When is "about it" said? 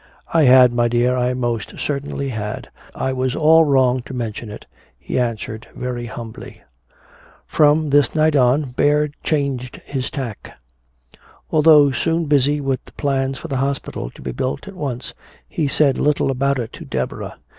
16.31-16.73